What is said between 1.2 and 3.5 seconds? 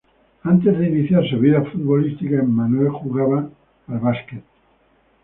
su vida futbolística, Emanuel jugaba